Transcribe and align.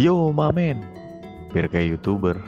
Yo 0.00 0.32
mamen, 0.32 0.80
biar 1.52 1.68
kayak 1.68 2.00
youtuber. 2.00 2.40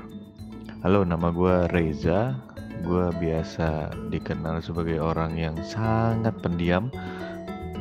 Halo, 0.80 1.04
nama 1.04 1.28
gue 1.28 1.68
Reza. 1.76 2.32
Gue 2.80 3.12
biasa 3.20 3.92
dikenal 4.08 4.64
sebagai 4.64 4.96
orang 4.96 5.36
yang 5.36 5.52
sangat 5.60 6.32
pendiam 6.40 6.88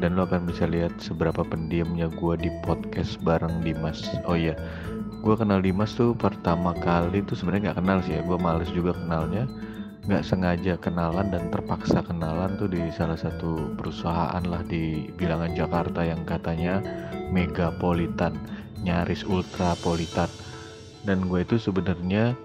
dan 0.04 0.20
lo 0.20 0.28
akan 0.28 0.52
bisa 0.52 0.68
lihat 0.68 1.00
seberapa 1.00 1.48
pendiamnya 1.48 2.12
gue 2.12 2.36
di 2.44 2.52
podcast 2.68 3.16
bareng 3.24 3.64
Dimas. 3.64 4.04
Oh 4.28 4.36
iya, 4.36 4.52
gue 5.24 5.36
kenal 5.40 5.64
Dimas 5.64 5.96
tuh 5.96 6.12
pertama 6.12 6.76
kali 6.84 7.24
tuh 7.24 7.40
sebenarnya 7.40 7.72
nggak 7.72 7.80
kenal 7.80 8.04
sih 8.04 8.20
ya. 8.20 8.22
Gue 8.28 8.36
males 8.36 8.68
juga 8.76 8.92
kenalnya, 9.00 9.48
nggak 10.12 10.28
sengaja 10.28 10.76
kenalan 10.76 11.32
dan 11.32 11.48
terpaksa 11.48 12.04
kenalan 12.04 12.60
tuh 12.60 12.68
di 12.68 12.84
salah 12.92 13.16
satu 13.16 13.80
perusahaan 13.80 14.44
lah 14.44 14.60
di 14.68 15.08
bilangan 15.16 15.56
Jakarta 15.56 16.04
yang 16.04 16.28
katanya 16.28 16.84
megapolitan 17.32 18.36
nyaris 18.84 19.24
ultrapolitan 19.24 20.30
dan 21.04 21.28
gue 21.28 21.44
itu 21.44 21.60
sebenarnya 21.60 22.36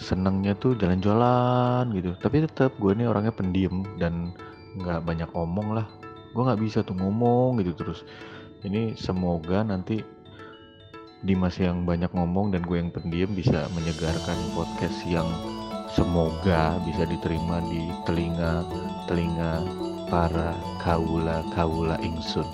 senengnya 0.00 0.56
tuh 0.56 0.76
jalan-jalan 0.76 1.92
gitu. 1.92 2.16
Tapi 2.16 2.48
tetap 2.48 2.72
gue 2.80 2.92
ini 2.96 3.04
orangnya 3.04 3.32
pendiam 3.32 3.84
dan 4.00 4.32
nggak 4.80 5.04
banyak 5.04 5.28
ngomong 5.32 5.76
lah. 5.76 5.86
Gue 6.32 6.42
nggak 6.48 6.60
bisa 6.60 6.78
tuh 6.80 6.96
ngomong 6.96 7.60
gitu 7.60 7.76
terus. 7.76 8.04
Ini 8.64 8.96
semoga 8.96 9.64
nanti 9.64 10.00
Dimas 11.20 11.60
yang 11.60 11.84
banyak 11.84 12.08
ngomong 12.16 12.56
dan 12.56 12.64
gue 12.64 12.80
yang 12.80 12.88
pendiam 12.88 13.28
bisa 13.36 13.68
menyegarkan 13.76 14.40
podcast 14.56 15.04
yang 15.04 15.28
semoga 15.92 16.80
bisa 16.88 17.04
diterima 17.04 17.60
di 17.68 17.92
telinga 18.08 18.64
telinga 19.04 19.60
para 20.08 20.56
kaula 20.80 21.44
kaula 21.52 22.00
ingsun. 22.00 22.48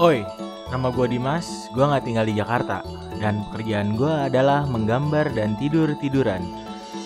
Oi, 0.00 0.24
Nama 0.68 0.92
gue 0.92 1.06
Dimas, 1.08 1.72
gue 1.72 1.80
gak 1.80 2.04
tinggal 2.04 2.28
di 2.28 2.36
Jakarta. 2.36 2.84
Dan 3.16 3.40
pekerjaan 3.48 3.96
gue 3.96 4.12
adalah 4.28 4.68
menggambar 4.68 5.32
dan 5.32 5.56
tidur-tiduran. 5.56 6.44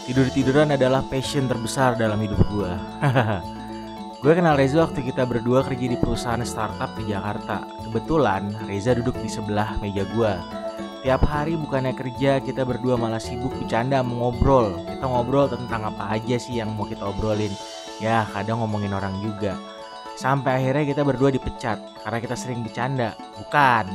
Tidur-tiduran 0.03 0.75
adalah 0.75 1.07
passion 1.07 1.47
terbesar 1.47 1.95
dalam 1.95 2.19
hidup 2.19 2.43
gue 2.51 2.73
Gue 4.23 4.35
kenal 4.35 4.59
Reza 4.59 4.83
waktu 4.83 4.99
kita 5.07 5.23
berdua 5.31 5.63
kerja 5.63 5.87
di 5.87 5.95
perusahaan 5.95 6.43
startup 6.43 6.91
di 6.99 7.15
Jakarta. 7.15 7.63
Kebetulan 7.87 8.51
Reza 8.67 8.99
duduk 8.99 9.15
di 9.23 9.31
sebelah 9.31 9.79
meja 9.79 10.03
gue 10.11 10.33
Tiap 11.07 11.23
hari 11.23 11.55
bukannya 11.55 11.95
kerja 11.95 12.43
kita 12.43 12.67
berdua 12.67 12.99
malah 12.99 13.23
sibuk 13.23 13.55
bercanda 13.63 14.03
mengobrol 14.03 14.75
Kita 14.91 15.07
ngobrol 15.07 15.47
tentang 15.47 15.95
apa 15.95 16.19
aja 16.19 16.35
sih 16.35 16.59
yang 16.59 16.75
mau 16.75 16.83
kita 16.83 17.07
obrolin. 17.07 17.55
Ya 18.03 18.27
kadang 18.35 18.59
ngomongin 18.59 18.91
orang 18.91 19.15
juga 19.23 19.55
Sampai 20.17 20.61
akhirnya 20.61 20.85
kita 20.93 21.03
berdua 21.03 21.33
dipecat 21.33 21.81
karena 22.05 22.19
kita 22.21 22.37
sering 22.37 22.61
bercanda. 22.61 23.17
Bukan, 23.41 23.87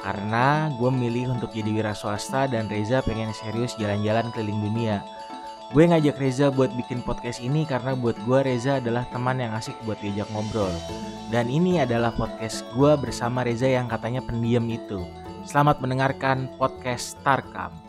karena 0.00 0.72
gue 0.78 0.90
milih 0.90 1.36
untuk 1.36 1.50
jadi 1.52 1.68
wira 1.68 1.92
swasta 1.92 2.48
dan 2.48 2.70
Reza 2.70 3.04
pengen 3.04 3.34
serius 3.34 3.76
jalan-jalan 3.76 4.30
keliling 4.32 4.60
dunia. 4.62 5.04
Gue 5.76 5.84
ngajak 5.84 6.16
Reza 6.16 6.48
buat 6.48 6.72
bikin 6.72 7.04
podcast 7.04 7.44
ini 7.44 7.68
karena 7.68 7.92
buat 7.92 8.16
gue 8.24 8.38
Reza 8.40 8.80
adalah 8.80 9.04
teman 9.12 9.36
yang 9.36 9.52
asik 9.52 9.76
buat 9.84 10.00
diajak 10.00 10.30
ngobrol. 10.32 10.72
Dan 11.28 11.52
ini 11.52 11.84
adalah 11.84 12.08
podcast 12.16 12.64
gue 12.72 12.96
bersama 12.96 13.44
Reza 13.44 13.68
yang 13.68 13.84
katanya 13.84 14.24
pendiam 14.24 14.64
itu. 14.64 15.04
Selamat 15.44 15.84
mendengarkan 15.84 16.48
podcast 16.56 17.20
Starcam. 17.20 17.87